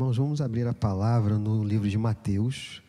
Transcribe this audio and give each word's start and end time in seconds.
Irmãos, 0.00 0.16
vamos 0.16 0.40
abrir 0.40 0.66
a 0.66 0.72
palavra 0.72 1.36
no 1.36 1.62
livro 1.62 1.86
de 1.86 1.98
Mateus, 1.98 2.82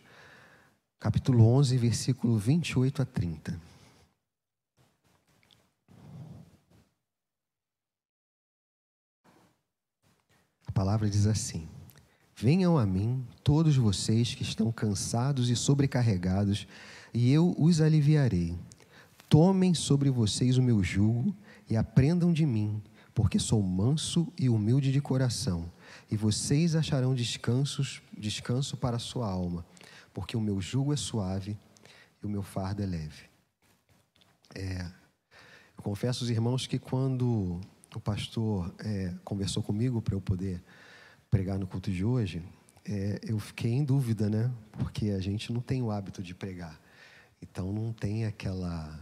capítulo 0.98 1.46
11, 1.46 1.76
versículo 1.76 2.38
28 2.38 3.02
a 3.02 3.06
30. 3.06 3.60
A 10.66 10.72
palavra 10.72 11.10
diz 11.10 11.28
assim: 11.28 11.68
Venham 12.34 12.78
a 12.78 12.86
mim, 12.86 13.28
todos 13.44 13.76
vocês 13.76 14.34
que 14.34 14.44
estão 14.44 14.72
cansados 14.72 15.50
e 15.50 15.56
sobrecarregados, 15.58 16.66
e 17.14 17.30
eu 17.30 17.54
os 17.60 17.82
aliviarei. 17.82 18.58
Tomem 19.28 19.74
sobre 19.74 20.10
vocês 20.10 20.58
o 20.58 20.64
meu 20.64 20.82
jugo 20.82 21.36
e 21.70 21.76
aprendam 21.76 22.32
de 22.32 22.46
mim, 22.46 22.82
porque 23.14 23.38
sou 23.38 23.62
manso 23.62 24.32
e 24.40 24.48
humilde 24.48 24.94
de 24.94 25.02
coração, 25.02 25.70
e 26.12 26.18
vocês 26.18 26.76
acharão 26.76 27.16
descansos, 27.16 28.02
descanso 28.16 28.76
para 28.76 28.98
a 28.98 29.00
sua 29.00 29.28
alma, 29.28 29.66
porque 30.14 30.36
o 30.36 30.42
meu 30.42 30.60
jugo 30.60 30.94
é 30.94 30.98
suave 30.98 31.58
e 32.22 32.26
o 32.26 32.30
meu 32.30 32.44
fardo 32.44 32.84
é 32.84 32.86
leve. 32.86 33.24
É, 34.54 34.82
eu 35.78 35.82
confesso 35.82 36.26
aos 36.26 36.30
irmãos 36.30 36.68
que 36.68 36.78
quando 36.78 37.62
o 37.96 38.00
pastor 38.02 38.76
é, 38.80 39.14
conversou 39.24 39.64
comigo 39.64 40.02
para 40.02 40.14
eu 40.14 40.20
poder 40.20 40.62
pregar 41.30 41.58
no 41.58 41.66
culto 41.66 41.90
de 41.90 42.04
hoje, 42.04 42.44
é, 42.84 43.22
eu 43.24 43.40
fiquei 43.40 43.72
em 43.72 43.84
dúvida, 43.84 44.30
né? 44.30 44.52
Porque 44.74 45.12
a 45.12 45.20
gente 45.20 45.54
não 45.54 45.62
tem 45.62 45.82
o 45.82 45.92
hábito 45.92 46.22
de 46.22 46.36
pregar. 46.36 46.78
Então 47.42 47.72
não 47.72 47.94
tem 47.94 48.26
aquela 48.26 49.00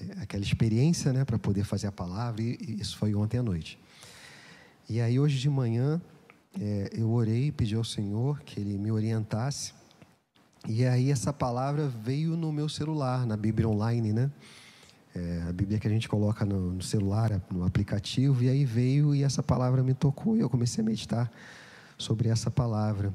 é, 0.00 0.22
aquela 0.22 0.42
experiência, 0.42 1.12
né, 1.12 1.24
para 1.24 1.38
poder 1.38 1.64
fazer 1.64 1.86
a 1.86 1.92
palavra. 1.92 2.40
E, 2.40 2.56
e, 2.60 2.80
isso 2.80 2.96
foi 2.96 3.14
ontem 3.14 3.38
à 3.38 3.42
noite. 3.42 3.78
E 4.88 5.00
aí 5.00 5.20
hoje 5.20 5.38
de 5.38 5.50
manhã 5.50 6.00
é, 6.58 6.90
eu 6.92 7.10
orei 7.10 7.46
e 7.46 7.52
pedi 7.52 7.74
ao 7.74 7.84
Senhor 7.84 8.40
que 8.40 8.58
Ele 8.60 8.78
me 8.78 8.90
orientasse. 8.90 9.72
E 10.68 10.84
aí 10.84 11.10
essa 11.10 11.32
palavra 11.32 11.88
veio 11.88 12.36
no 12.36 12.52
meu 12.52 12.68
celular, 12.68 13.26
na 13.26 13.36
Bíblia 13.36 13.68
online, 13.68 14.12
né? 14.12 14.30
É, 15.14 15.44
a 15.48 15.52
Bíblia 15.52 15.78
que 15.78 15.88
a 15.88 15.90
gente 15.90 16.08
coloca 16.08 16.44
no, 16.44 16.72
no, 16.74 16.82
celular, 16.82 17.40
no 17.50 17.64
aplicativo, 17.64 18.44
e 18.44 18.48
aí 18.48 18.64
veio 18.64 19.14
e 19.14 19.24
essa 19.24 19.42
palavra 19.42 19.82
me 19.82 19.92
tocou 19.94 20.36
e 20.36 20.40
eu 20.40 20.48
comecei 20.48 20.82
a 20.82 20.86
meditar 20.86 21.30
sobre 21.98 22.28
essa 22.28 22.50
palavra. 22.50 23.12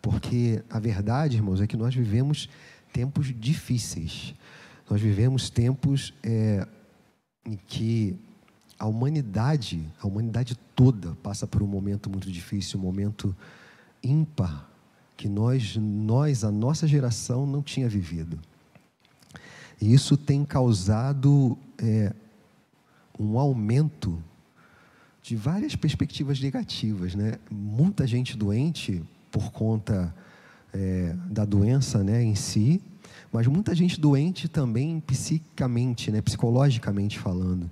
Porque 0.00 0.62
a 0.70 0.78
verdade, 0.78 1.36
irmãos, 1.36 1.60
é 1.60 1.66
que 1.66 1.76
nós 1.76 1.94
vivemos 1.94 2.48
tempos 2.92 3.34
difíceis. 3.38 4.34
Nós 4.88 5.00
vivemos 5.00 5.50
tempos 5.50 6.14
é, 6.22 6.66
em 7.44 7.56
que 7.56 8.16
a 8.78 8.86
humanidade, 8.86 9.86
a 10.00 10.06
humanidade 10.06 10.56
toda 10.74 11.16
passa 11.22 11.46
por 11.46 11.62
um 11.62 11.66
momento 11.66 12.10
muito 12.10 12.30
difícil, 12.30 12.78
um 12.78 12.82
momento 12.82 13.34
ímpar 14.02 14.70
que 15.16 15.28
nós, 15.28 15.76
nós, 15.76 16.44
a 16.44 16.50
nossa 16.50 16.86
geração 16.86 17.46
não 17.46 17.62
tinha 17.62 17.88
vivido. 17.88 18.38
E 19.80 19.92
isso 19.92 20.16
tem 20.16 20.44
causado 20.44 21.56
é, 21.78 22.12
um 23.18 23.38
aumento 23.38 24.22
de 25.22 25.36
várias 25.36 25.74
perspectivas 25.74 26.40
negativas, 26.40 27.14
né? 27.14 27.38
Muita 27.50 28.06
gente 28.06 28.36
doente 28.36 29.02
por 29.30 29.50
conta 29.50 30.14
é, 30.72 31.14
da 31.30 31.44
doença, 31.44 32.04
né, 32.04 32.22
em 32.22 32.34
si, 32.34 32.82
mas 33.32 33.46
muita 33.46 33.74
gente 33.74 33.98
doente 33.98 34.48
também 34.48 35.00
psicamente, 35.00 36.10
né, 36.10 36.20
psicologicamente 36.20 37.18
falando. 37.18 37.70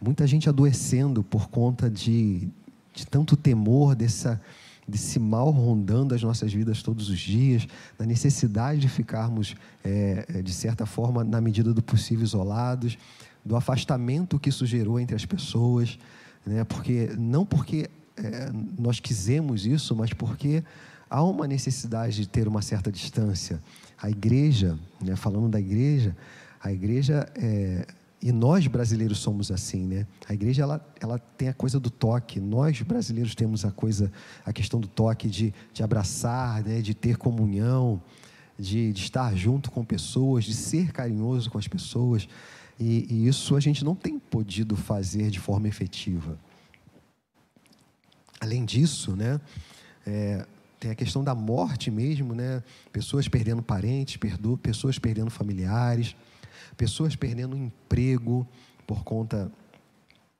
Muita 0.00 0.26
gente 0.26 0.48
adoecendo 0.48 1.22
por 1.22 1.48
conta 1.48 1.88
de, 1.90 2.48
de 2.92 3.06
tanto 3.06 3.36
temor 3.36 3.94
dessa 3.94 4.40
desse 4.86 5.18
mal 5.18 5.50
rondando 5.50 6.14
as 6.14 6.22
nossas 6.22 6.52
vidas 6.52 6.82
todos 6.82 7.08
os 7.08 7.18
dias, 7.18 7.66
da 7.98 8.04
necessidade 8.04 8.80
de 8.80 8.88
ficarmos, 8.88 9.56
é, 9.82 10.42
de 10.42 10.52
certa 10.52 10.84
forma, 10.84 11.24
na 11.24 11.40
medida 11.40 11.72
do 11.72 11.82
possível, 11.82 12.24
isolados, 12.24 12.98
do 13.44 13.56
afastamento 13.56 14.38
que 14.38 14.48
isso 14.48 14.66
gerou 14.66 15.00
entre 15.00 15.16
as 15.16 15.24
pessoas, 15.24 15.98
né? 16.46 16.64
porque 16.64 17.10
não 17.18 17.44
porque 17.44 17.88
é, 18.16 18.50
nós 18.78 19.00
quisemos 19.00 19.66
isso, 19.66 19.94
mas 19.96 20.12
porque 20.12 20.62
há 21.08 21.22
uma 21.22 21.46
necessidade 21.46 22.16
de 22.16 22.28
ter 22.28 22.48
uma 22.48 22.62
certa 22.62 22.90
distância. 22.90 23.62
A 24.00 24.10
igreja, 24.10 24.78
né, 25.00 25.16
falando 25.16 25.48
da 25.48 25.60
igreja, 25.60 26.16
a 26.60 26.72
igreja 26.72 27.28
é, 27.36 27.86
e 28.24 28.32
nós 28.32 28.66
brasileiros 28.66 29.18
somos 29.18 29.50
assim, 29.50 29.86
né? 29.86 30.06
A 30.26 30.32
igreja 30.32 30.62
ela, 30.62 30.94
ela 30.98 31.18
tem 31.18 31.48
a 31.48 31.52
coisa 31.52 31.78
do 31.78 31.90
toque. 31.90 32.40
Nós 32.40 32.80
brasileiros 32.80 33.34
temos 33.34 33.66
a 33.66 33.70
coisa, 33.70 34.10
a 34.46 34.50
questão 34.50 34.80
do 34.80 34.88
toque 34.88 35.28
de, 35.28 35.52
de 35.74 35.82
abraçar, 35.82 36.64
né? 36.64 36.80
De 36.80 36.94
ter 36.94 37.18
comunhão, 37.18 38.00
de, 38.58 38.94
de 38.94 39.02
estar 39.02 39.36
junto 39.36 39.70
com 39.70 39.84
pessoas, 39.84 40.44
de 40.44 40.54
ser 40.54 40.90
carinhoso 40.90 41.50
com 41.50 41.58
as 41.58 41.68
pessoas. 41.68 42.26
E, 42.80 43.06
e 43.10 43.28
isso 43.28 43.56
a 43.56 43.60
gente 43.60 43.84
não 43.84 43.94
tem 43.94 44.18
podido 44.18 44.74
fazer 44.74 45.28
de 45.28 45.38
forma 45.38 45.68
efetiva. 45.68 46.38
Além 48.40 48.64
disso, 48.64 49.14
né? 49.14 49.38
É, 50.06 50.46
tem 50.80 50.90
a 50.90 50.94
questão 50.94 51.22
da 51.22 51.34
morte 51.34 51.90
mesmo, 51.90 52.34
né? 52.34 52.62
Pessoas 52.90 53.28
perdendo 53.28 53.62
parentes, 53.62 54.18
pessoas 54.62 54.98
perdendo 54.98 55.30
familiares 55.30 56.16
pessoas 56.74 57.16
perdendo 57.16 57.56
emprego 57.56 58.46
por 58.86 59.02
conta 59.04 59.50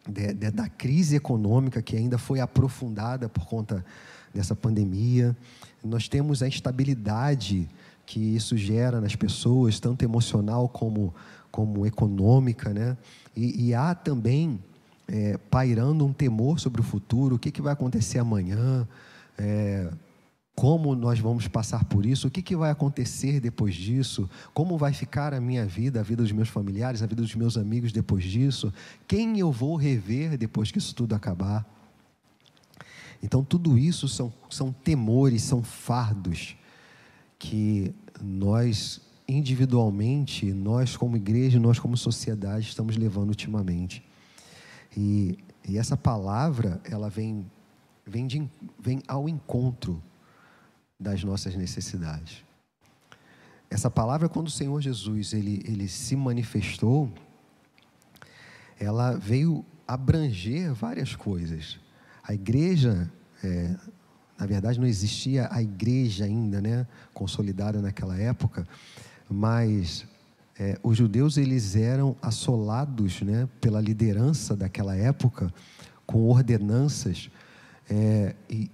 de, 0.08 0.34
de, 0.34 0.50
da 0.50 0.68
crise 0.68 1.16
econômica 1.16 1.80
que 1.80 1.96
ainda 1.96 2.18
foi 2.18 2.40
aprofundada 2.40 3.28
por 3.28 3.46
conta 3.46 3.84
dessa 4.32 4.54
pandemia. 4.54 5.36
Nós 5.82 6.08
temos 6.08 6.42
a 6.42 6.48
instabilidade 6.48 7.68
que 8.06 8.20
isso 8.20 8.56
gera 8.56 9.00
nas 9.00 9.16
pessoas, 9.16 9.80
tanto 9.80 10.04
emocional 10.04 10.68
como, 10.68 11.14
como 11.50 11.86
econômica, 11.86 12.72
né? 12.72 12.96
E, 13.34 13.68
e 13.68 13.74
há 13.74 13.94
também 13.94 14.58
é, 15.08 15.38
pairando 15.50 16.04
um 16.04 16.12
temor 16.12 16.60
sobre 16.60 16.80
o 16.80 16.84
futuro, 16.84 17.36
o 17.36 17.38
que, 17.38 17.50
que 17.50 17.62
vai 17.62 17.72
acontecer 17.72 18.18
amanhã, 18.18 18.86
é, 19.38 19.90
como 20.54 20.94
nós 20.94 21.18
vamos 21.18 21.48
passar 21.48 21.84
por 21.84 22.06
isso, 22.06 22.28
o 22.28 22.30
que, 22.30 22.40
que 22.40 22.54
vai 22.54 22.70
acontecer 22.70 23.40
depois 23.40 23.74
disso, 23.74 24.30
como 24.52 24.78
vai 24.78 24.92
ficar 24.92 25.34
a 25.34 25.40
minha 25.40 25.66
vida, 25.66 25.98
a 25.98 26.02
vida 26.02 26.22
dos 26.22 26.30
meus 26.30 26.48
familiares, 26.48 27.02
a 27.02 27.06
vida 27.06 27.22
dos 27.22 27.34
meus 27.34 27.56
amigos 27.56 27.90
depois 27.90 28.24
disso, 28.24 28.72
quem 29.06 29.38
eu 29.38 29.50
vou 29.50 29.74
rever 29.76 30.38
depois 30.38 30.70
que 30.70 30.78
isso 30.78 30.94
tudo 30.94 31.14
acabar. 31.14 31.66
Então, 33.22 33.42
tudo 33.42 33.76
isso 33.76 34.06
são, 34.06 34.32
são 34.48 34.70
temores, 34.70 35.42
são 35.42 35.62
fardos 35.62 36.56
que 37.38 37.92
nós 38.22 39.00
individualmente, 39.26 40.52
nós 40.52 40.96
como 40.96 41.16
igreja, 41.16 41.58
nós 41.58 41.78
como 41.78 41.96
sociedade 41.96 42.68
estamos 42.68 42.96
levando 42.96 43.30
ultimamente. 43.30 44.04
E, 44.96 45.38
e 45.66 45.78
essa 45.78 45.96
palavra, 45.96 46.80
ela 46.84 47.08
vem, 47.08 47.46
vem, 48.06 48.26
de, 48.26 48.48
vem 48.78 49.02
ao 49.08 49.28
encontro 49.28 50.00
das 50.98 51.22
nossas 51.24 51.54
necessidades. 51.54 52.44
Essa 53.70 53.90
palavra, 53.90 54.28
quando 54.28 54.46
o 54.46 54.50
Senhor 54.50 54.80
Jesus 54.80 55.32
ele, 55.32 55.62
ele 55.64 55.88
se 55.88 56.14
manifestou, 56.14 57.12
ela 58.78 59.16
veio 59.16 59.64
abranger 59.86 60.72
várias 60.72 61.16
coisas. 61.16 61.78
A 62.22 62.32
igreja, 62.32 63.10
é, 63.42 63.74
na 64.38 64.46
verdade, 64.46 64.78
não 64.78 64.86
existia 64.86 65.48
a 65.50 65.62
igreja 65.62 66.24
ainda, 66.24 66.60
né, 66.60 66.86
consolidada 67.12 67.80
naquela 67.80 68.16
época, 68.16 68.66
mas 69.28 70.06
é, 70.58 70.78
os 70.82 70.96
judeus 70.96 71.36
eles 71.36 71.74
eram 71.74 72.16
assolados, 72.22 73.22
né, 73.22 73.48
pela 73.60 73.80
liderança 73.80 74.56
daquela 74.56 74.96
época, 74.96 75.52
com 76.06 76.28
ordenanças 76.28 77.30
é, 77.90 78.34
e 78.48 78.70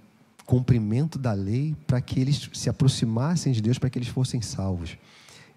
cumprimento 0.51 1.17
da 1.17 1.31
lei 1.31 1.73
para 1.87 2.01
que 2.01 2.19
eles 2.19 2.49
se 2.51 2.69
aproximassem 2.69 3.53
de 3.53 3.61
Deus, 3.61 3.79
para 3.79 3.89
que 3.89 3.97
eles 3.97 4.09
fossem 4.09 4.41
salvos. 4.41 4.97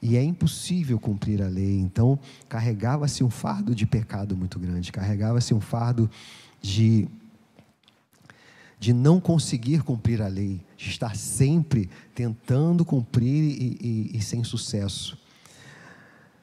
E 0.01 0.17
é 0.17 0.23
impossível 0.23 1.01
cumprir 1.01 1.43
a 1.43 1.49
lei, 1.49 1.81
então 1.81 2.17
carregava-se 2.49 3.25
um 3.25 3.29
fardo 3.29 3.75
de 3.75 3.87
pecado 3.87 4.37
muito 4.37 4.57
grande, 4.57 4.93
carregava-se 4.93 5.53
um 5.53 5.61
fardo 5.61 6.09
de 6.63 7.09
de 8.79 8.93
não 8.93 9.19
conseguir 9.19 9.83
cumprir 9.83 10.21
a 10.23 10.29
lei, 10.29 10.61
de 10.77 10.91
estar 10.91 11.17
sempre 11.17 11.89
tentando 12.15 12.85
cumprir 12.85 13.43
e, 13.43 13.79
e, 13.81 14.19
e 14.19 14.23
sem 14.23 14.45
sucesso. 14.45 15.19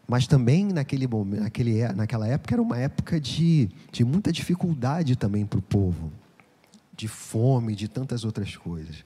Mas 0.08 0.28
também 0.28 0.66
naquele 0.66 1.08
momento, 1.08 1.44
naquele, 1.44 1.88
naquela 1.94 2.28
época 2.28 2.56
era 2.56 2.62
uma 2.62 2.78
época 2.78 3.18
de, 3.18 3.70
de 3.92 4.04
muita 4.04 4.30
dificuldade 4.30 5.16
também 5.16 5.46
para 5.46 5.60
o 5.60 5.62
povo 5.62 6.12
de 6.96 7.08
fome, 7.08 7.76
de 7.76 7.88
tantas 7.88 8.24
outras 8.24 8.56
coisas. 8.56 9.04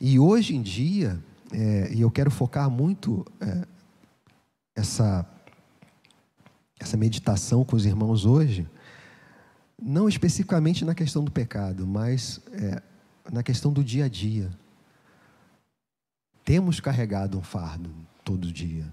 E 0.00 0.18
hoje 0.18 0.54
em 0.54 0.62
dia, 0.62 1.18
é, 1.52 1.92
e 1.92 2.00
eu 2.00 2.10
quero 2.10 2.30
focar 2.30 2.68
muito 2.68 3.24
é, 3.40 3.66
essa, 4.74 5.26
essa 6.78 6.96
meditação 6.96 7.64
com 7.64 7.76
os 7.76 7.86
irmãos 7.86 8.24
hoje, 8.24 8.68
não 9.80 10.08
especificamente 10.08 10.84
na 10.84 10.94
questão 10.94 11.24
do 11.24 11.30
pecado, 11.30 11.86
mas 11.86 12.40
é, 12.52 12.82
na 13.32 13.42
questão 13.42 13.72
do 13.72 13.82
dia 13.82 14.04
a 14.04 14.08
dia. 14.08 14.50
Temos 16.44 16.78
carregado 16.78 17.38
um 17.38 17.42
fardo 17.42 17.90
todo 18.24 18.52
dia. 18.52 18.86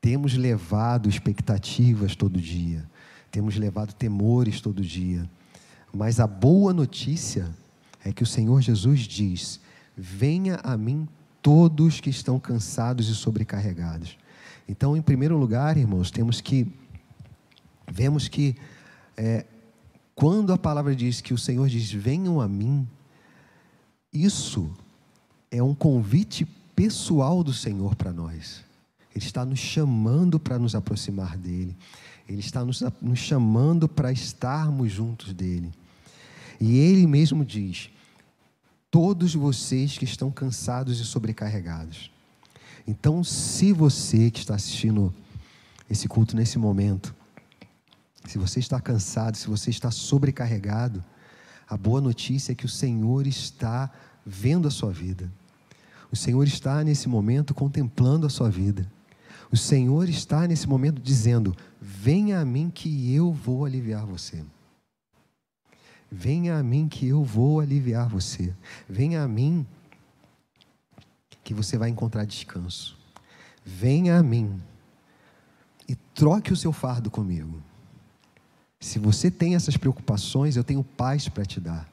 Temos 0.00 0.34
levado 0.34 1.08
expectativas 1.08 2.14
todo 2.14 2.40
dia. 2.40 2.84
Temos 3.30 3.56
levado 3.56 3.94
temores 3.94 4.60
todo 4.60 4.82
dia. 4.82 5.28
Mas 5.94 6.18
a 6.18 6.26
boa 6.26 6.72
notícia 6.72 7.48
é 8.04 8.12
que 8.12 8.24
o 8.24 8.26
Senhor 8.26 8.60
Jesus 8.60 9.00
diz: 9.00 9.60
Venha 9.96 10.56
a 10.56 10.76
mim 10.76 11.08
todos 11.40 12.00
que 12.00 12.10
estão 12.10 12.40
cansados 12.40 13.08
e 13.08 13.14
sobrecarregados. 13.14 14.18
Então, 14.68 14.96
em 14.96 15.02
primeiro 15.02 15.38
lugar, 15.38 15.76
irmãos, 15.76 16.10
temos 16.10 16.40
que 16.40 16.66
vemos 17.88 18.26
que 18.26 18.56
é, 19.16 19.46
quando 20.14 20.52
a 20.52 20.58
palavra 20.58 20.96
diz 20.96 21.20
que 21.20 21.32
o 21.32 21.38
Senhor 21.38 21.68
diz: 21.68 21.92
Venham 21.92 22.40
a 22.40 22.48
mim, 22.48 22.88
isso 24.12 24.72
é 25.48 25.62
um 25.62 25.74
convite 25.74 26.44
pessoal 26.74 27.44
do 27.44 27.52
Senhor 27.52 27.94
para 27.94 28.12
nós. 28.12 28.64
Ele 29.14 29.24
está 29.24 29.44
nos 29.44 29.60
chamando 29.60 30.40
para 30.40 30.58
nos 30.58 30.74
aproximar 30.74 31.36
dele. 31.38 31.76
Ele 32.28 32.40
está 32.40 32.64
nos, 32.64 32.82
nos 33.00 33.18
chamando 33.20 33.88
para 33.88 34.10
estarmos 34.10 34.90
juntos 34.90 35.32
dele. 35.32 35.70
E 36.60 36.78
ele 36.78 37.06
mesmo 37.06 37.44
diz: 37.44 37.90
Todos 38.90 39.34
vocês 39.34 39.98
que 39.98 40.04
estão 40.04 40.30
cansados 40.30 41.00
e 41.00 41.04
sobrecarregados. 41.04 42.10
Então, 42.86 43.24
se 43.24 43.72
você 43.72 44.30
que 44.30 44.40
está 44.40 44.54
assistindo 44.54 45.12
esse 45.88 46.06
culto 46.06 46.36
nesse 46.36 46.58
momento, 46.58 47.14
se 48.26 48.38
você 48.38 48.58
está 48.58 48.80
cansado, 48.80 49.36
se 49.36 49.48
você 49.48 49.70
está 49.70 49.90
sobrecarregado, 49.90 51.04
a 51.68 51.76
boa 51.76 52.00
notícia 52.00 52.52
é 52.52 52.54
que 52.54 52.66
o 52.66 52.68
Senhor 52.68 53.26
está 53.26 53.90
vendo 54.24 54.68
a 54.68 54.70
sua 54.70 54.92
vida. 54.92 55.30
O 56.12 56.16
Senhor 56.16 56.46
está 56.46 56.84
nesse 56.84 57.08
momento 57.08 57.54
contemplando 57.54 58.26
a 58.26 58.30
sua 58.30 58.50
vida. 58.50 58.90
O 59.50 59.56
Senhor 59.56 60.08
está 60.08 60.46
nesse 60.46 60.68
momento 60.68 61.00
dizendo: 61.00 61.56
Venha 61.80 62.40
a 62.40 62.44
mim 62.44 62.70
que 62.70 63.14
eu 63.14 63.32
vou 63.32 63.64
aliviar 63.64 64.06
você. 64.06 64.44
Venha 66.16 66.56
a 66.56 66.62
mim 66.62 66.86
que 66.86 67.08
eu 67.08 67.24
vou 67.24 67.58
aliviar 67.58 68.08
você. 68.08 68.54
Venha 68.88 69.24
a 69.24 69.26
mim 69.26 69.66
que 71.42 71.52
você 71.52 71.76
vai 71.76 71.90
encontrar 71.90 72.24
descanso. 72.24 72.96
Venha 73.64 74.16
a 74.16 74.22
mim 74.22 74.62
e 75.88 75.96
troque 76.14 76.52
o 76.52 76.56
seu 76.56 76.72
fardo 76.72 77.10
comigo. 77.10 77.60
Se 78.78 79.00
você 79.00 79.28
tem 79.28 79.56
essas 79.56 79.76
preocupações, 79.76 80.54
eu 80.54 80.62
tenho 80.62 80.84
paz 80.84 81.28
para 81.28 81.44
te 81.44 81.58
dar. 81.58 81.88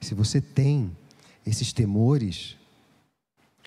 Se 0.00 0.14
você 0.14 0.40
tem 0.40 0.96
esses 1.44 1.72
temores, 1.72 2.56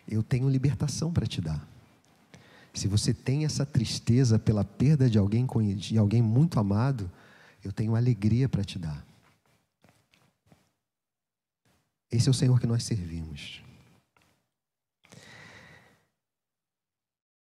eu 0.08 0.24
tenho 0.24 0.48
libertação 0.48 1.12
para 1.12 1.28
te 1.28 1.42
dar. 1.42 1.68
Se 2.74 2.88
você 2.88 3.14
tem 3.14 3.44
essa 3.44 3.66
tristeza 3.66 4.40
pela 4.40 4.64
perda 4.64 5.10
de 5.10 5.18
alguém, 5.18 5.46
de 5.76 5.98
alguém 5.98 6.22
muito 6.22 6.62
amado, 6.62 7.12
eu 7.62 7.74
tenho 7.74 7.94
alegria 7.94 8.48
para 8.48 8.64
te 8.64 8.80
dar. 8.80 9.11
Esse 12.12 12.28
é 12.28 12.32
o 12.32 12.34
Senhor 12.34 12.60
que 12.60 12.68
nós 12.68 12.84
servimos. 12.84 13.62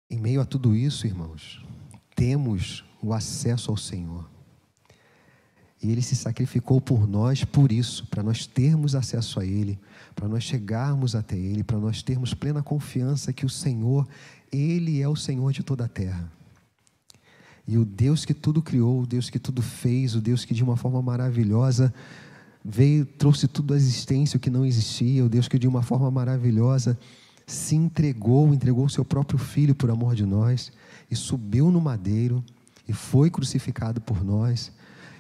Em 0.10 0.20
meio 0.20 0.42
a 0.42 0.46
tudo 0.46 0.76
isso, 0.76 1.08
irmãos, 1.08 1.64
temos 2.16 2.84
o 3.02 3.14
acesso 3.14 3.72
ao 3.72 3.78
Senhor. 3.78 4.30
E 5.82 5.92
Ele 5.92 6.02
se 6.02 6.16
sacrificou 6.16 6.82
por 6.82 7.08
nós 7.08 7.44
por 7.46 7.72
isso, 7.72 8.06
para 8.08 8.22
nós 8.22 8.46
termos 8.46 8.96
acesso 8.96 9.40
a 9.40 9.46
Ele, 9.46 9.80
para 10.14 10.28
nós 10.28 10.44
chegarmos 10.44 11.16
até 11.16 11.38
Ele, 11.38 11.64
para 11.64 11.78
nós 11.78 12.04
termos 12.04 12.34
plena 12.34 12.62
confiança 12.62 13.32
que 13.32 13.46
o 13.46 13.50
Senhor, 13.50 14.08
Ele 14.52 15.02
é 15.02 15.08
o 15.08 15.16
Senhor 15.16 15.52
de 15.54 15.64
toda 15.64 15.86
a 15.86 15.88
terra. 15.88 16.30
E 17.66 17.78
o 17.78 17.86
Deus 17.86 18.26
que 18.26 18.34
tudo 18.34 18.62
criou, 18.62 19.04
o 19.04 19.08
Deus 19.08 19.30
que 19.30 19.40
tudo 19.40 19.62
fez, 19.62 20.16
o 20.16 20.22
Deus 20.22 20.44
que 20.44 20.54
de 20.54 20.64
uma 20.64 20.76
forma 20.76 21.02
maravilhosa 21.02 21.94
veio, 22.64 23.06
trouxe 23.06 23.48
tudo 23.48 23.74
à 23.74 23.78
existência 23.78 24.38
o 24.38 24.40
que 24.40 24.50
não 24.50 24.66
existia, 24.66 25.24
o 25.24 25.30
Deus 25.30 25.48
que 25.48 25.60
de 25.60 25.68
uma 25.68 25.82
forma 25.82 26.10
maravilhosa 26.12 26.98
se 27.48 27.76
entregou, 27.76 28.54
entregou 28.54 28.86
o 28.86 28.90
seu 28.90 29.04
próprio 29.04 29.40
filho 29.40 29.74
por 29.74 29.90
amor 29.90 30.16
de 30.16 30.26
nós 30.26 30.72
e 31.10 31.16
subiu 31.16 31.72
no 31.72 31.82
madeiro 31.82 32.44
e 32.88 32.94
foi 32.94 33.30
crucificado 33.30 34.00
por 34.00 34.24
nós 34.24 34.72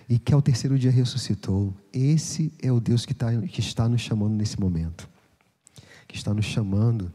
e 0.07 0.17
que 0.17 0.33
ao 0.33 0.41
terceiro 0.41 0.77
dia 0.77 0.91
ressuscitou. 0.91 1.73
Esse 1.93 2.51
é 2.61 2.71
o 2.71 2.79
Deus 2.79 3.05
que, 3.05 3.13
tá, 3.13 3.35
que 3.41 3.59
está 3.59 3.87
nos 3.87 4.01
chamando 4.01 4.33
nesse 4.33 4.59
momento. 4.59 5.07
Que 6.07 6.15
está 6.15 6.33
nos 6.33 6.45
chamando 6.45 7.11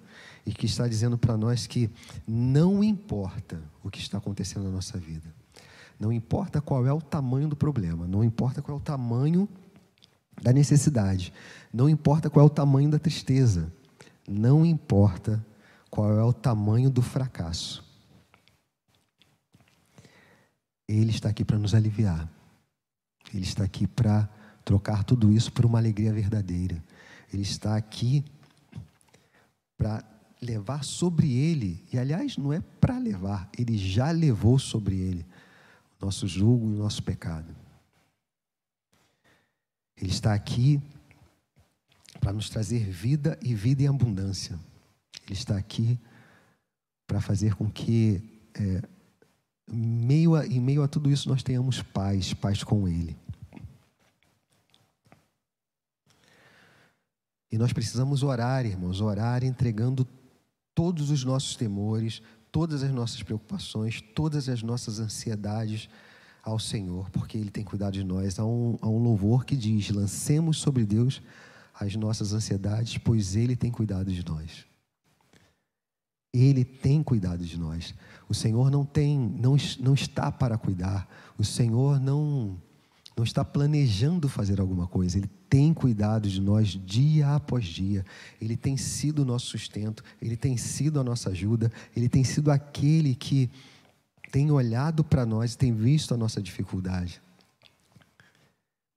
e 0.47 0.53
que 0.53 0.67
está 0.67 0.87
dizendo 0.87 1.17
para 1.17 1.37
nós 1.37 1.67
que 1.67 1.91
não 2.27 2.85
importa 2.85 3.61
o 3.83 3.91
que 3.91 3.99
está 3.99 4.19
acontecendo 4.19 4.65
na 4.65 4.71
nossa 4.71 4.99
vida, 4.99 5.35
não 5.99 6.13
importa 6.13 6.61
qual 6.61 6.87
é 6.87 6.93
o 6.93 7.01
tamanho 7.01 7.49
do 7.49 7.57
problema, 7.57 8.07
não 8.07 8.23
importa 8.23 8.61
qual 8.61 8.77
é 8.77 8.81
o 8.81 8.83
tamanho 8.83 9.49
da 10.43 10.53
necessidade, 10.53 11.33
não 11.73 11.89
importa 11.89 12.29
qual 12.29 12.45
é 12.45 12.47
o 12.47 12.51
tamanho 12.51 12.91
da 12.91 12.99
tristeza, 12.99 13.73
não 14.29 14.65
importa 14.65 15.45
qual 15.91 16.13
é 16.13 16.23
o 16.23 16.33
tamanho 16.33 16.91
do 16.91 17.03
fracasso. 17.03 17.85
Ele 20.89 21.11
está 21.11 21.29
aqui 21.31 21.45
para 21.45 21.59
nos 21.59 21.75
aliviar. 21.75 22.29
Ele 23.33 23.45
está 23.45 23.65
aqui 23.65 23.87
para 23.87 24.29
trocar 24.65 25.03
tudo 25.05 25.33
isso 25.33 25.53
por 25.53 25.65
uma 25.65 25.79
alegria 25.79 26.13
verdadeira. 26.13 26.83
Ele 27.33 27.43
está 27.43 27.77
aqui 27.77 28.25
para 29.77 30.05
levar 30.41 30.85
sobre 30.85 31.33
ele, 31.33 31.83
e 31.93 31.99
aliás, 31.99 32.37
não 32.37 32.53
é 32.53 32.61
para 32.61 32.99
levar, 32.99 33.49
ele 33.59 33.79
já 33.79 34.11
levou 34.11 34.59
sobre 34.59 34.97
ele 34.97 35.27
o 36.01 36.05
nosso 36.05 36.29
julgo 36.29 36.71
e 36.71 36.75
o 36.75 36.79
nosso 36.79 37.03
pecado. 37.03 37.64
Ele 39.97 40.11
está 40.11 40.35
aqui 40.35 40.83
para 42.21 42.33
nos 42.33 42.49
trazer 42.49 42.89
vida 42.91 43.39
e 43.43 43.55
vida 43.55 43.83
em 43.83 43.87
abundância. 43.87 44.59
Ele 45.25 45.35
está 45.35 45.57
aqui 45.57 45.99
para 47.07 47.21
fazer 47.21 47.55
com 47.55 47.71
que, 47.71 48.23
é, 48.55 48.83
meio 49.71 50.35
a, 50.35 50.47
em 50.47 50.61
meio 50.61 50.83
a 50.83 50.89
tudo 50.89 51.11
isso, 51.11 51.29
nós 51.29 51.43
tenhamos 51.43 51.83
paz, 51.83 52.33
paz 52.35 52.65
com 52.65 52.89
Ele. 52.89 53.17
E 57.53 57.59
nós 57.59 57.73
precisamos 57.73 58.23
orar, 58.23 58.67
irmãos, 58.67 59.01
orar 59.01 59.45
entregando 59.45 60.07
todos 60.75 61.11
os 61.11 61.23
nossos 61.23 61.55
temores, 61.55 62.21
todas 62.51 62.83
as 62.83 62.91
nossas 62.91 63.23
preocupações, 63.23 64.01
todas 64.01 64.49
as 64.49 64.63
nossas 64.63 64.99
ansiedades 64.99 65.89
ao 66.45 66.59
Senhor, 66.59 67.09
porque 67.11 67.39
Ele 67.39 67.51
tem 67.51 67.65
cuidado 67.65 67.95
de 67.95 68.05
nós. 68.05 68.39
Há 68.39 68.45
um, 68.45 68.79
há 68.83 68.89
um 68.89 68.99
louvor 68.99 69.45
que 69.45 69.57
diz: 69.57 69.89
lancemos 69.91 70.59
sobre 70.59 70.85
Deus 70.85 71.23
as 71.75 71.97
nossas 71.97 72.33
ansiedades, 72.33 72.99
pois 72.99 73.35
Ele 73.35 73.57
tem 73.57 73.71
cuidado 73.71 74.13
de 74.13 74.25
nós. 74.25 74.67
Ele 76.33 76.65
tem 76.65 77.03
cuidado 77.03 77.45
de 77.45 77.59
nós. 77.59 77.95
O 78.29 78.35
Senhor 78.35 78.71
não 78.71 78.85
tem, 78.85 79.19
não, 79.19 79.57
não 79.81 79.95
está 79.95 80.31
para 80.31 80.59
cuidar. 80.59 81.09
O 81.39 81.45
Senhor 81.45 82.01
não 82.01 82.61
não 83.17 83.23
está 83.23 83.45
planejando 83.45 84.29
fazer 84.29 84.61
alguma 84.61 84.89
coisa, 84.89 85.17
Ele 85.17 85.31
tem 85.49 85.73
cuidado 85.73 86.29
de 86.29 86.41
nós 86.41 86.71
dia 86.85 87.37
após 87.37 87.65
dia, 87.65 88.05
Ele 88.41 88.57
tem 88.57 88.77
sido 88.77 89.21
o 89.21 89.25
nosso 89.25 89.47
sustento, 89.47 90.03
Ele 90.21 90.37
tem 90.37 90.57
sido 90.57 90.99
a 90.99 91.05
nossa 91.05 91.31
ajuda, 91.31 91.71
Ele 91.95 92.09
tem 92.09 92.25
sido 92.25 92.51
aquele 92.51 93.15
que 93.15 93.49
tem 94.35 94.51
olhado 94.51 95.05
para 95.05 95.25
nós 95.25 95.55
e 95.55 95.57
tem 95.59 95.73
visto 95.73 96.13
a 96.13 96.17
nossa 96.17 96.43
dificuldade, 96.43 97.23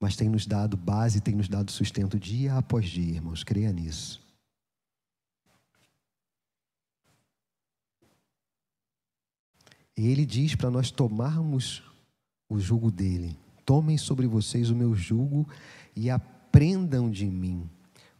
mas 0.00 0.16
tem 0.16 0.28
nos 0.28 0.44
dado 0.44 0.76
base, 0.76 1.20
tem 1.20 1.32
nos 1.32 1.48
dado 1.48 1.70
sustento 1.70 2.18
dia 2.18 2.56
após 2.56 2.88
dia, 2.88 3.14
irmãos, 3.14 3.44
creia 3.44 3.72
nisso. 3.72 4.20
E 9.96 10.08
Ele 10.08 10.26
diz 10.26 10.56
para 10.56 10.72
nós 10.72 10.90
tomarmos 10.90 11.84
o 12.48 12.58
jugo 12.58 12.90
dele 12.90 13.38
Tomem 13.64 13.96
sobre 13.96 14.26
vocês 14.26 14.70
o 14.70 14.74
meu 14.74 14.94
jugo 14.94 15.46
e 15.94 16.08
aprendam 16.08 17.08
de 17.08 17.26
mim, 17.26 17.68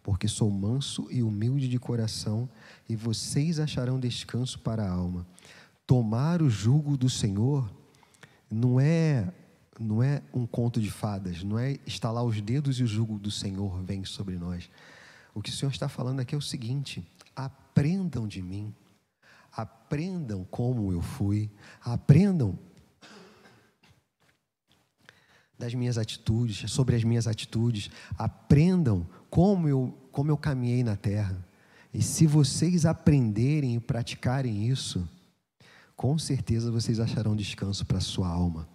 porque 0.03 0.29
sou 0.29 0.51
manso 0.51 1.09
e 1.11 1.23
humilde 1.23 1.69
de 1.69 1.79
coração, 1.79 2.47
e 2.87 2.95
vocês 2.95 3.59
acharão 3.59 3.99
descanso 3.99 4.59
para 4.59 4.85
a 4.85 4.91
alma. 4.93 5.27
Tomar 5.89 6.43
o 6.43 6.51
jugo 6.51 6.99
do 6.99 7.09
Senhor 7.09 7.67
não 8.51 8.79
é 8.79 9.33
não 9.81 10.03
é 10.03 10.21
um 10.35 10.45
conto 10.45 10.83
de 10.83 10.91
fadas, 10.91 11.43
não 11.43 11.59
é 11.59 11.79
estalar 11.87 12.23
os 12.25 12.39
dedos 12.43 12.79
e 12.79 12.83
o 12.83 12.87
jugo 12.87 13.19
do 13.19 13.31
Senhor 13.31 13.81
vem 13.85 14.05
sobre 14.05 14.37
nós. 14.37 14.69
O 15.33 15.41
que 15.41 15.49
o 15.49 15.53
Senhor 15.53 15.73
está 15.73 15.89
falando 15.89 16.21
aqui 16.21 16.35
é 16.35 16.39
o 16.39 16.43
seguinte: 16.43 17.03
aprendam 17.35 18.29
de 18.29 18.43
mim, 18.43 18.75
aprendam 19.51 20.45
como 20.51 20.93
eu 20.93 21.01
fui, 21.01 21.51
aprendam 21.81 22.59
das 25.59 25.73
minhas 25.73 25.97
atitudes, 25.97 26.71
sobre 26.71 26.97
as 26.97 27.03
minhas 27.03 27.27
atitudes, 27.27 27.91
aprendam 28.19 29.09
como 29.31 29.67
eu 29.67 29.97
como 30.13 30.31
eu 30.31 30.37
caminhei 30.37 30.85
na 30.85 30.97
terra. 30.97 31.43
E 31.95 32.03
se 32.03 32.27
vocês 32.27 32.85
aprenderem 32.85 33.75
e 33.75 33.81
praticarem 33.81 34.69
isso, 34.69 35.09
com 35.99 36.17
certeza 36.17 36.71
vocês 36.71 37.01
acharão 37.01 37.35
descanso 37.35 37.85
para 37.85 37.99
a 37.99 38.01
sua 38.01 38.29
alma. 38.29 38.69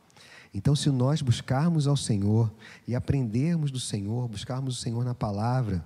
Então, 0.54 0.76
se 0.76 0.90
nós 0.90 1.22
buscarmos 1.22 1.88
ao 1.88 1.96
Senhor 1.96 2.54
e 2.86 2.94
aprendermos 2.94 3.72
do 3.72 3.80
Senhor, 3.80 4.28
buscarmos 4.28 4.78
o 4.78 4.82
Senhor 4.82 5.06
na 5.06 5.16
palavra, 5.16 5.86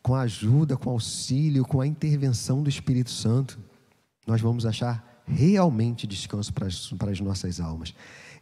com 0.00 0.14
a 0.14 0.20
ajuda, 0.20 0.76
com 0.76 0.90
auxílio, 0.90 1.64
com 1.64 1.80
a 1.80 1.86
intervenção 1.88 2.62
do 2.62 2.70
Espírito 2.70 3.10
Santo, 3.10 3.58
nós 4.24 4.40
vamos 4.40 4.64
achar 4.64 5.24
realmente 5.26 6.06
descanso 6.06 6.54
para 6.54 6.68
as, 6.68 6.88
para 6.92 7.10
as 7.10 7.18
nossas 7.18 7.58
almas. 7.58 7.92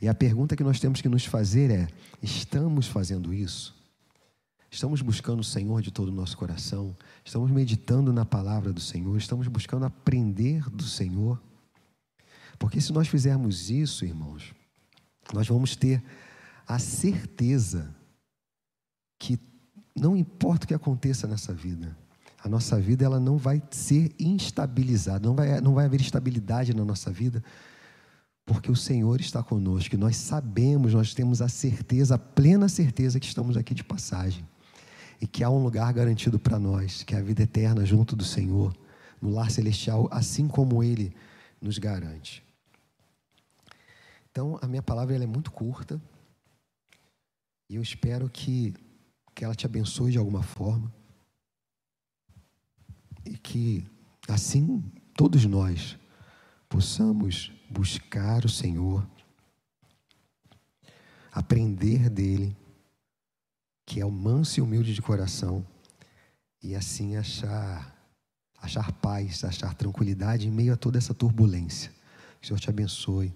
E 0.03 0.07
a 0.07 0.13
pergunta 0.13 0.55
que 0.55 0.63
nós 0.63 0.79
temos 0.79 1.01
que 1.01 1.09
nos 1.09 1.25
fazer 1.25 1.71
é: 1.71 1.89
estamos 2.23 2.87
fazendo 2.87 3.33
isso? 3.33 3.75
Estamos 4.71 5.01
buscando 5.01 5.41
o 5.41 5.45
Senhor 5.45 5.81
de 5.81 5.91
todo 5.91 6.09
o 6.09 6.15
nosso 6.15 6.37
coração? 6.37 6.95
Estamos 7.25 7.51
meditando 7.51 8.13
na 8.13 8.27
palavra 8.27 8.71
do 8.71 8.81
Senhor? 8.81 9.17
Estamos 9.17 9.49
buscando 9.49 9.87
aprender 9.87 10.69
do 10.69 10.83
Senhor? 10.83 11.41
Porque 12.59 12.81
se 12.81 12.93
nós 12.93 13.09
fizermos 13.09 13.71
isso, 13.71 14.05
irmãos, 14.05 14.55
nós 15.33 15.49
vamos 15.49 15.77
ter 15.77 16.03
a 16.67 16.79
certeza 16.79 17.95
que 19.19 19.39
não 19.97 20.17
importa 20.17 20.65
o 20.65 20.69
que 20.69 20.75
aconteça 20.75 21.27
nessa 21.27 21.53
vida, 21.53 21.97
a 22.43 22.49
nossa 22.49 22.79
vida 22.79 23.05
ela 23.05 23.19
não 23.19 23.39
vai 23.39 23.63
ser 23.71 24.15
instabilizada, 24.19 25.27
não 25.27 25.35
vai, 25.35 25.61
não 25.61 25.75
vai 25.75 25.87
haver 25.87 26.01
estabilidade 26.01 26.75
na 26.75 26.85
nossa 26.85 27.11
vida, 27.11 27.43
porque 28.45 28.71
o 28.71 28.77
Senhor 28.77 29.19
está 29.21 29.43
conosco, 29.43 29.95
e 29.95 29.99
nós 29.99 30.17
sabemos, 30.17 30.93
nós 30.93 31.15
temos 31.15 31.41
a 31.41 31.49
certeza, 31.49 32.17
a 32.17 32.19
plena 32.19 32.69
certeza 32.69 33.19
que 33.19 33.27
estamos 33.27 33.57
aqui 33.57 33.73
de 33.73 33.83
passagem 33.83 34.47
e 35.21 35.27
que 35.27 35.43
há 35.43 35.49
um 35.49 35.63
lugar 35.63 35.91
garantido 35.95 36.39
para 36.39 36.59
nós, 36.59 37.03
que 37.03 37.15
é 37.15 37.19
a 37.19 37.23
vida 37.23 37.43
eterna 37.43 37.87
junto 37.87 38.15
do 38.15 38.25
Senhor, 38.25 38.77
no 39.23 39.31
lar 39.31 39.51
celestial, 39.51 40.07
assim 40.11 40.47
como 40.47 40.83
Ele 40.83 41.15
nos 41.65 41.79
garante. 41.79 42.45
Então, 44.31 44.59
a 44.61 44.67
minha 44.67 44.83
palavra 44.83 45.17
é 45.17 45.27
muito 45.27 45.51
curta 45.51 45.99
e 47.71 47.77
eu 47.77 47.83
espero 47.83 48.29
que, 48.29 48.75
que 49.35 49.45
ela 49.45 49.55
te 49.55 49.65
abençoe 49.65 50.13
de 50.13 50.19
alguma 50.19 50.43
forma 50.43 50.93
e 53.25 53.39
que, 53.39 53.87
assim, 54.29 54.85
todos 55.17 55.47
nós 55.47 55.97
possamos 56.69 57.51
buscar 57.71 58.45
o 58.45 58.49
Senhor, 58.49 59.09
aprender 61.33 62.11
dele 62.11 62.55
que 63.87 64.01
é 64.01 64.05
o 64.05 64.11
manso 64.11 64.61
e 64.61 64.63
humilde 64.63 64.93
de 64.93 65.01
coração, 65.01 65.67
e 66.63 66.75
assim 66.75 67.17
achar 67.17 67.94
achar 68.65 68.91
paz, 68.93 69.45
achar 69.45 69.75
tranquilidade 69.75 70.49
em 70.49 70.51
meio 70.51 70.73
a 70.73 70.77
toda 70.77 70.97
essa 70.97 71.13
turbulência. 71.13 71.91
Que 72.41 72.45
o 72.45 72.49
Senhor 72.49 72.61
te 72.61 72.71
abençoe. 72.71 73.35